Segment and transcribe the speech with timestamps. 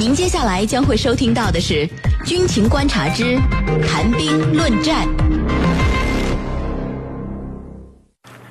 [0.00, 1.86] 您接下来将会收听到的是
[2.24, 3.36] 《军情观察之
[3.86, 5.06] 谈兵论战》。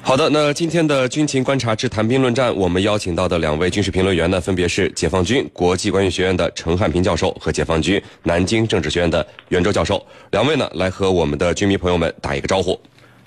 [0.04, 10.06] 好的，那今天的军情观察之谈兵论战，我们邀请到的两位军事评论员呢，分别是解放军国际关系学院的陈汉平教授和解放军南京政治学院的袁周教授。
[10.30, 12.80] 两位呢，来和我们的军迷朋友们打一个招呼。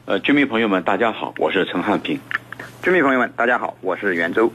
[0.04, 2.16] 呃，军迷朋友们，大家好，我是陈汉平。
[2.84, 4.48] 军迷朋友们，大家好，我是袁周。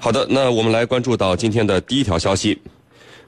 [0.00, 2.56] 好的，那我们来关注到今天的第一条消息。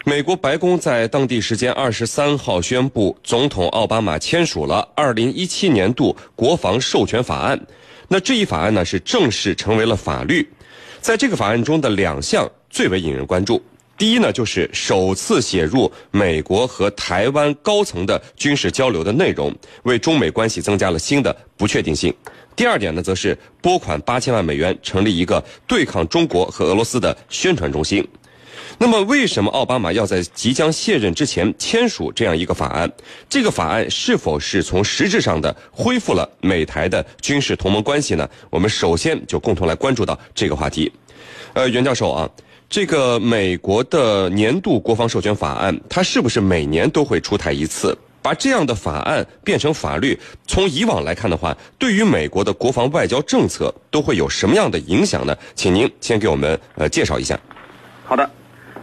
[0.04, 7.60] 美国白宫在当地时间二十三号宣布，总统奥巴马签署了二零一七年度国防授权法案。
[8.06, 10.48] 那这一法案呢，是正式成为了法律。
[11.00, 13.60] 在这个法案中的两项最为引人关注。
[13.98, 19.52] 第一呢，就是首次写入美国和台湾高层的军事交流的内容，
[19.82, 22.14] 为中美关系增加了新的不确定性。
[22.60, 28.06] 第二点呢，则是拨款八千万美元，成立一个对抗中国和俄罗斯的宣传中心。
[28.76, 32.92] 那么，为什么奥巴马要在即将卸任之前签署这样一个法案？
[33.30, 38.28] 这个法案是否是从实质上的恢复了美台的军事同盟关系呢？
[38.50, 40.92] 我们首先就共同来关注到这个话题。
[41.54, 42.28] 呃，袁教授啊，
[42.68, 47.96] 这个美国的年度国防授权法案，它是不是每年都会出台一次？
[48.22, 55.36] 把这样的法案变成法律，从以往来看的话，对于美国的国防外交政策都会有什么样的影响呢？
[55.54, 57.38] 请您先给我们呃介绍一下。
[58.04, 58.28] 好的。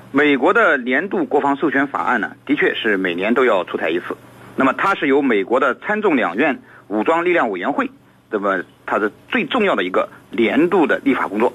[0.10, 4.16] 美国的年度国防授权法案呢，的确是每年都要出台一次。
[4.56, 7.92] 那么它是由美国的参众两院武装力量委员会，
[8.32, 11.54] 那么它是最重要的一个年度的立法工作。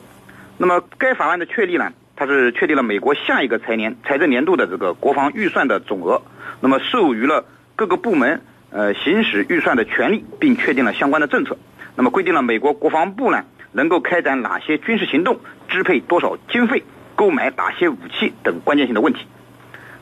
[0.59, 6.21] 那么该法案的确立呢，它是确定了美国下一个财年财政年度的这个国防预算的总额，
[6.61, 11.57] 那么授予了各个部门呃行使预算的权利，并确定了相关的政策。
[11.97, 16.83] 那么规定了美国国防部呢能够开展哪些军事行动，支配多少经费。
[17.15, 19.27] 购买哪些武器等关键性的问题。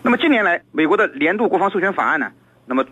[0.00, 2.30] 那么近年来，美国的年度国防授权法案呢，
[2.66, 2.86] 那么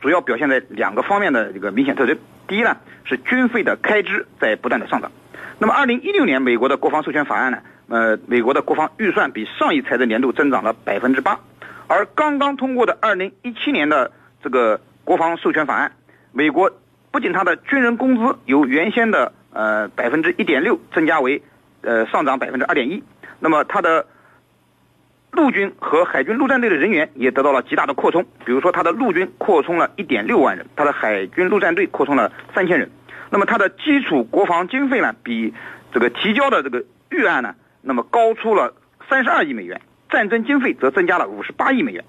[0.00, 2.16] 主要表现在两个方面的这个明显特征。
[2.46, 5.10] 第一呢，是军费的开支在不断的上涨。
[5.58, 11.40] 那么二零一六年美国的国防授权法案呢，呃，美国的国防预算比上一财政年度增长了百分之八。
[11.88, 14.12] 而刚刚通过的二零一七年的
[14.44, 15.92] 这个国防授权法案，
[16.30, 16.70] 美国
[17.10, 21.40] 不仅它的军人工资由原先的呃百分之一点六增加为
[21.80, 23.02] 呃上涨百分之二点一。
[23.40, 24.06] 那么，它的
[25.30, 28.22] 陆军和海军陆战队的人员也得到了极大的扩充。
[28.44, 32.90] 比如说，它的陆军扩充了一点六万人，它的海军陆战队扩充了三千人。
[33.30, 35.54] 那么，它的基础国防经费呢，比
[35.90, 38.74] 这个提交的这个预案呢，那么高出了
[39.08, 39.80] 三十二亿美元。
[40.10, 42.04] 战争经费则增加了五十八亿美元。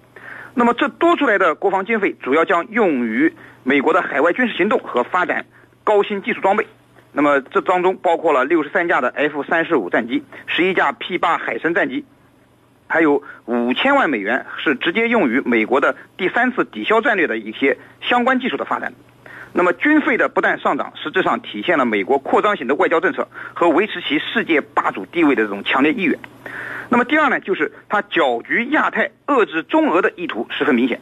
[0.57, 3.33] 那么，这多出来的国防经费主要将用于
[3.63, 5.45] 美国的海外军事行动和发展
[5.83, 6.65] 高新技术装备。
[7.11, 12.05] 那么这当中包括了六十三架的 F 三十五战机，十一架 P 八海神战机，
[12.87, 18.93] 还有五千万美元是直接用于美国的第三次抵消战略的一些相关技术的发展。
[19.57, 26.19] 那么军费的不断上涨，实质上体现了美国扩张型的外交政策和维持其世界霸主地位的这种强烈意愿。
[26.89, 30.99] 那么第二呢，就是它搅局亚太、遏制中俄的意图十分明显。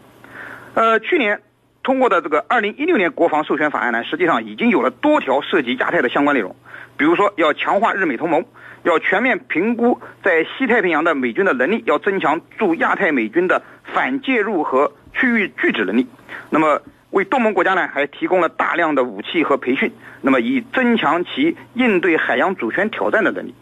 [0.76, 1.42] 呃，去年。
[1.86, 6.56] 通过的这个二零一六年国防授权法案呢，实际上已经有了多条涉及亚太的相关内容，
[6.96, 8.46] 比如说要强化日美同盟，
[8.84, 13.62] 要全面评估在西太平洋的美军的能力，要增强驻亚太美军的
[13.94, 16.08] 反介入和区域拒止能力。
[16.50, 16.82] 那么
[17.14, 19.92] 为东盟国家呢，还提供了大量的武器和培训，
[20.22, 23.54] 那么以增强其应对海洋主权挑战的能力。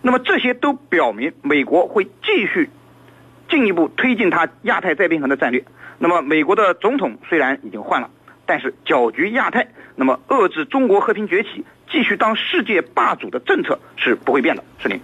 [0.00, 2.70] 那么这些都表明美国会继续
[3.50, 5.62] 进一步推进它亚太再平衡的战略。
[5.98, 8.08] 那么，美国的总统虽然已经换了，
[8.46, 11.64] 但是搅局亚太，那么遏制中国和平崛起。
[11.90, 15.00] 继续当世界霸主的政策是不会变的，是您。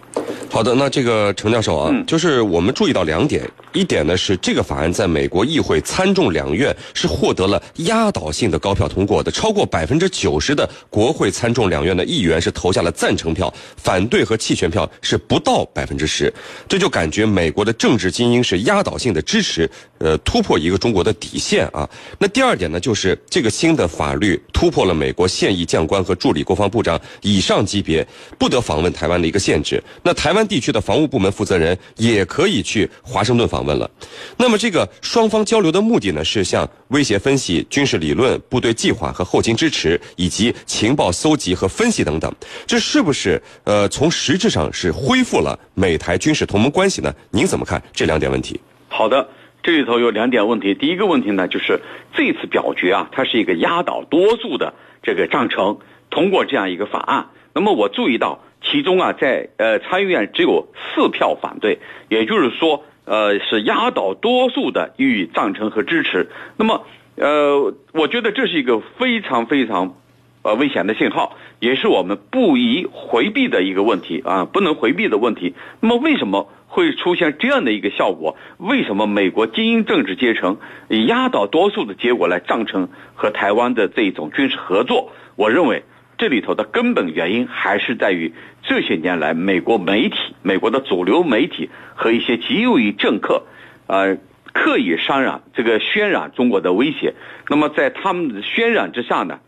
[0.51, 16.33] 好的，那这个程教授啊，就是我们注意到两点，一点呢是这个法案在美国议会参众两院是获得了压倒性的高票通过的，超过百分之九十的国会参众两院的议员是投下了赞成票，反对和弃权票是不到百分之十，
[16.69, 19.69] 这就感觉美国的政治精英是压倒性的支持，
[19.99, 21.89] 呃，突破一个中国的底线啊。
[22.19, 26.65] 那第二点呢，就是这个新的法律突破了美国现役将官和助理国防。
[26.75, 28.05] 部长以上级别
[28.37, 29.64] 不得访问台湾的一个限制，
[30.03, 33.91] 那台湾地区的防务部门负责人也可以去华盛顿访问了。
[34.37, 42.31] 那么这个双方交流的目的呢，是向威胁分析、军事理论、部队计划和后勤支持，以及情报搜集和分析等等。
[42.67, 47.15] 这是不是呃从实质上是恢复了美台军事同盟关系呢？
[47.31, 48.61] 您怎么看这两点问题？
[48.89, 49.29] 好的，
[49.63, 50.75] 这里头有两点问题。
[50.75, 51.81] 第一个问题呢，就是
[52.15, 55.79] 这次表决啊，它是一个压倒多数的这个章程。
[56.11, 58.39] 通过这样一个法案，那么我注意到
[58.75, 61.79] 其中啊，在呃参议院只有四票反对，
[62.09, 66.29] 也就是说，呃是压倒多数的予以赞成和支持。
[66.57, 66.85] 那么，
[67.15, 69.95] 呃，我觉得这是一个非常非常，
[70.43, 75.55] 呃危险的信号，也是我们不宜回避的一个问题啊，不能回避的问题。
[75.79, 78.37] 那么，为什么会出现这样的一个效果？
[78.59, 80.57] 为什么美国精英政治阶层
[80.89, 85.13] 以压倒多数的结果来赞成和台湾的这种军事合作？
[85.37, 85.85] 我认为。
[86.25, 88.33] 这里头的根本原因还是在于
[88.63, 93.43] 这些年来，美国媒体、美国的主流媒体和一些极右翼政客，
[93.89, 94.17] 呃，
[94.55, 97.13] 刻意渲染这个渲染中国的威胁。
[97.51, 99.41] 那么在他们的渲染之下呢，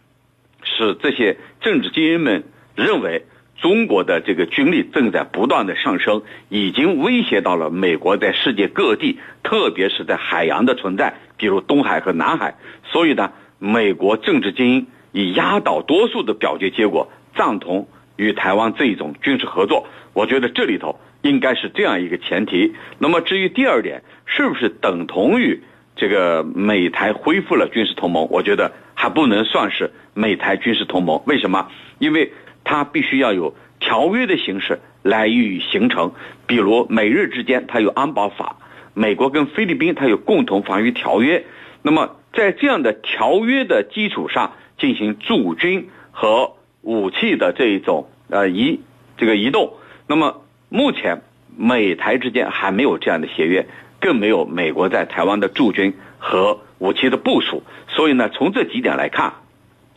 [0.65, 2.45] 使这些政治精英们
[2.75, 3.25] 认为
[3.57, 12.57] 中国的这个军力正在不断的上升，已经威胁到了美国在世界各地，特别是在海洋的存在，比如东海和南海。
[12.85, 14.87] 所以呢，美国政治精英。
[15.17, 22.75] 以压倒多数的表决结果赞同与台湾这一种军事合作，我觉得这里头应该是这样一个前提。
[22.99, 25.63] 那么至于第二点，是不是等同于
[25.97, 28.29] 这个美台恢复了军事同盟？
[28.31, 31.23] 我觉得还不能算是美台军事同盟。
[31.27, 31.69] 为什么？
[31.99, 36.13] 因为它必须要有条约的形式来予以形成，
[36.47, 38.57] 比如美日之间它有安保法，
[38.93, 41.47] 美国跟菲律宾它有共同防御条约。
[41.81, 44.53] 那么在这样的条约的基础上。
[44.79, 46.53] 进行驻军和
[46.83, 48.83] 武器的这一种呃移
[49.17, 49.73] 这个移动，
[50.07, 51.23] 那么目前
[51.57, 53.67] 美台之间还没有这样的协约，
[53.99, 59.33] 更没有美国在台湾的驻军和武器的部署，所以呢，从这几点来看，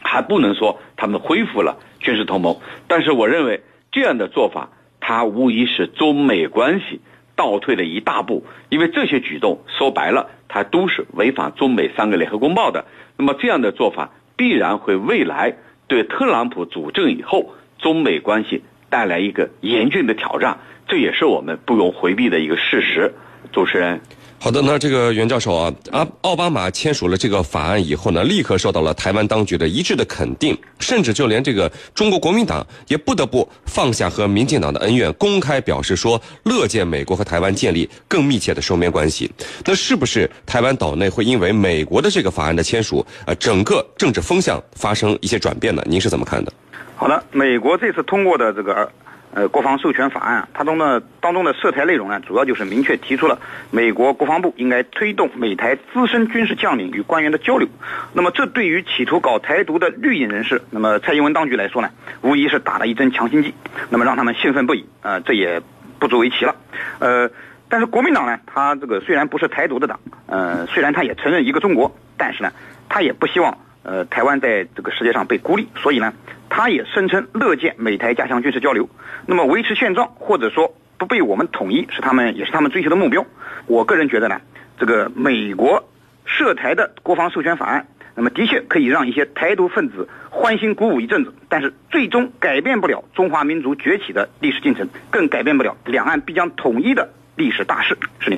[0.02, 2.56] 还不能说他们恢复了军事同盟。
[2.88, 3.62] 但是我认为
[3.92, 4.70] 这样的做法，
[5.02, 7.02] 它无疑是中美关系
[7.36, 12.84] 倒退了一大步，因为这些举动说白了，它都是违反中美三个联合公报的。
[13.16, 14.10] 那么这样的做法。
[14.40, 15.58] 必然会未来
[15.88, 23.16] 对特朗普主政以后中美关系带来一个严峻的挑战，这也是我们不容回避的一个事实。
[23.52, 24.00] 主持人。
[24.42, 39.30] 好的，那这个袁教授啊，啊，奥巴马签署了这个法案以后呢，立刻受到了台湾当局的一致的肯定，甚至就连这个中国国民党也不得不放下和民进党的恩怨，公开表示说乐见美国和台湾建立更密切的双边关系。
[39.66, 45.84] 那是不是台湾岛内会因为美国的这个法案的签署，呃，整个政治风向发生一些转变呢？
[45.86, 46.54] 您是怎么看的？
[46.96, 48.90] 好的，美国这次通过的这个。
[49.32, 53.40] 呃，国防授权法案，它中的当中的涉台内容呢，主要就是明确提出了
[53.70, 57.68] 美国国防部应该推动美台资深军事将领与官员的交流。
[58.14, 61.90] 那么，这对于企图搞台独的绿营人士，那么蔡英文当局来说呢，
[62.22, 63.54] 无疑是打了一针强心剂，
[63.90, 64.84] 那么让他们兴奋不已。
[65.04, 65.62] 呃，这也
[66.00, 66.56] 不足为奇了。
[66.98, 67.30] 呃，
[67.70, 72.52] 但是国民党呢，他这个虽然不是台独的党，呃，虽然他也承认一个中国，但是呢，
[72.90, 76.14] 他也不希望呃台湾在这个世界上被孤立，所以呢。
[76.60, 78.90] 他也声称乐见美台加强军事交流，
[79.26, 83.26] 那么维持现状或者说不被我们统一是他们也是他们追求的目标。
[83.66, 84.42] 我个人觉得呢，
[84.78, 85.88] 这个美国
[86.26, 97.98] 涉台的国防授权法案，那么的确可以让一些台独分子欢欣鼓舞一阵子，但是最终改变不了中华民族崛起的历史进程，更改变不了两岸必将统一的历史大势。
[98.20, 98.38] 是你。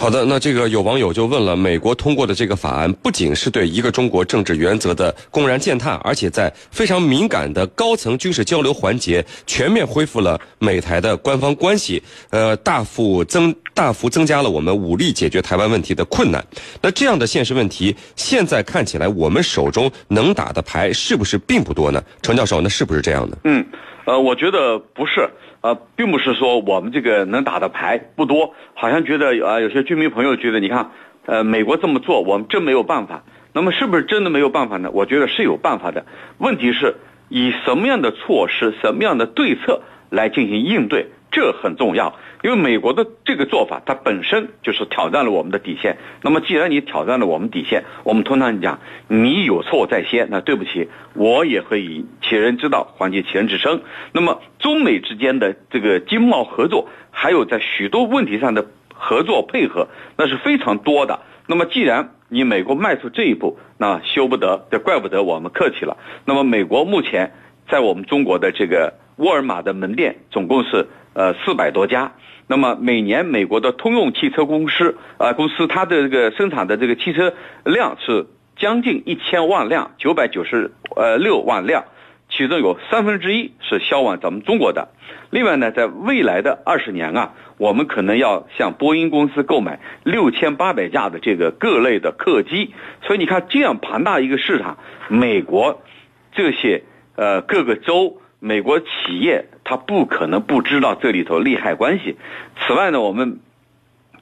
[0.00, 12.00] 好的，那这个有网友就问了：美国通过的这个法案，不仅是对一个中国政治原则的公然践踏，而且在非常敏感的高层军事交流环节，全面恢复了美台的官方关系，
[12.30, 16.44] 呃，大幅增大幅增加了我们武力解决台湾问题的困难。
[16.82, 22.02] 那这样的现实问题，现在看起来，我们手中能打的牌是不是并不多呢？
[22.20, 23.38] 程教授，那是不是这样的？
[23.44, 23.64] 嗯，
[24.04, 25.30] 呃，我觉得不是。
[25.60, 30.90] 呃，并不是说我们这个能打的牌不多，好像觉得啊，有些居民朋友觉得，你看，
[31.26, 33.22] 呃，美国这么做，我们真没有办法。
[33.52, 34.90] 那么是不是真的没有办法呢？
[34.92, 36.04] 我觉得是有办法的。
[36.38, 36.96] 问题是
[37.28, 41.06] 以什么样的措施、什么样的对策来进行应对？
[41.30, 45.98] 这很重要，因为美国的这个做法，它本身就是挑战了我们的底线。
[46.22, 48.78] 那么，既然你挑战了我们底线，我们通常讲，
[49.08, 53.82] 你有错在先，那对不起，我也会以其人之道还治其人之身。
[54.12, 61.18] 那么，中美之间的这个经贸合作，还有在许多问题上的合作配合，那是非常多的。
[61.48, 65.96] 那么，既然你美国迈出这一步，那休不得，这怪不得我们客气了。
[66.24, 67.32] 那么，美国目前
[67.68, 70.86] 在我们中国的这个沃尔玛的门店，总共是。
[71.18, 72.12] 呃，四百多家。
[72.46, 77.34] 那么每年美国的通用汽车公司啊，公司它的这个生产的这个汽车
[77.64, 81.86] 量是将近一千万辆，九百九十呃六万辆，
[82.30, 84.90] 其中有三分之一是销往咱们中国的。
[85.30, 92.72] 另外呢，在未来的二十年啊，我们可能要向波音公司购买六千八百架的这个各类的客机。
[93.02, 95.82] 所以你看，这样庞大一个市场，美国
[96.30, 96.84] 这些
[97.16, 98.20] 呃各个州。
[98.40, 102.16] 美国企业它不可能不知道这里头利害关系。
[102.60, 103.40] 此外呢，我们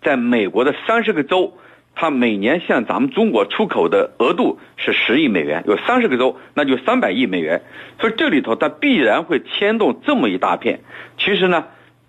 [0.03, 1.55] 在美国的三十个州，
[1.95, 7.63] 它每年向咱们中国出口的额度是十亿美元，有三十个州，那就三百亿美元。
[8.01, 10.81] 所以这里头它必然会牵动这么一大片。
[11.19, 11.67] 其实呢，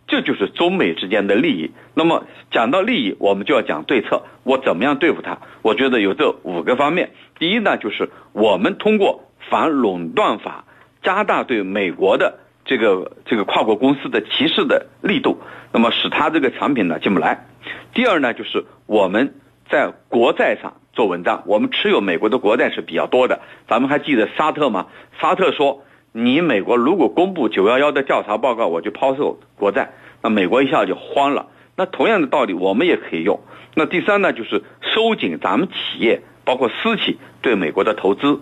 [0.07, 1.71] 这就是中美之间的利益。
[1.93, 5.37] 那么讲到利益，我们就要讲对策，我怎么样对付它？
[5.61, 7.11] 我觉得有这五个方面。
[7.39, 10.65] 第一呢，就是我们通过反垄断法，
[11.07, 15.39] 加大对美国的这个这个跨国公司的歧视的力度，
[15.71, 17.47] 那么使它这个产品呢进不来。
[17.93, 19.35] 第二呢，就是我们
[19.69, 23.39] 在国债上做文章，我们持有美国的国债是比较多的。
[23.69, 24.87] 咱们还记得沙特吗？
[25.21, 29.91] 沙特说，你美国如果公布九幺幺的调查报告，我就抛售国债。
[30.21, 31.47] 那美国一下就慌了。
[31.77, 33.39] 那同样的道理，我们也可以用。
[33.75, 38.41] 那第三呢，就是收紧咱们企业，包括私企对美国的投资。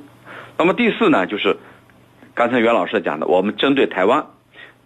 [0.57, 1.57] 那么第四呢，就是
[2.35, 4.27] 刚才袁老师讲的，我们针对台湾，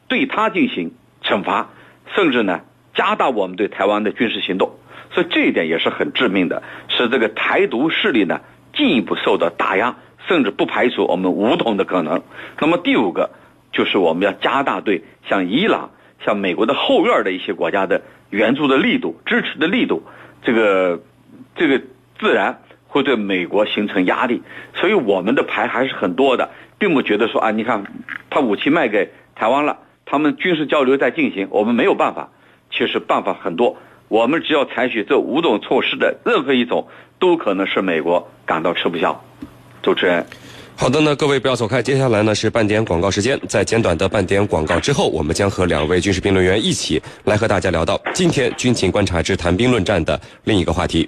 [0.07, 1.69] 对他进行惩罚，
[2.15, 2.61] 甚至呢
[2.93, 4.77] 加大我们对台湾的军事行动。
[5.11, 8.41] 所以这一点也是很致命的，使这个台独势力呢
[8.73, 12.21] 进一步受到打压，甚至不排除我们武统的可能。
[12.59, 13.31] 那么第五个，
[13.73, 15.89] 就是我们要加大对像伊朗。
[16.25, 20.03] 像美国的后院的一些国家的援助的力度、支持的力度，
[20.43, 20.99] 这个
[21.55, 21.81] 这个
[22.19, 24.43] 自然会对美国形成压力，
[24.75, 27.83] 所以我们的牌还是很多的，并不觉得说啊，你看
[28.29, 32.29] 他武器卖给台湾了，他们军事交流在进行，我们没有办法。
[32.71, 36.87] 其实办法很多，我们只要采取这五种措施的任何一种，
[37.19, 39.23] 都可能是美国感到吃不消。
[39.81, 40.25] 主持人。
[40.75, 43.37] 好的呢，各位不要走开，接下来呢是半点广告时间。
[43.49, 51.05] 在简短的半点广告之后，我们将和两位军事评论员一起来和大家聊到今天军情观察之谈兵论战的另一个话题。